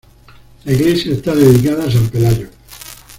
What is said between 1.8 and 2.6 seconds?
a san Pelayo.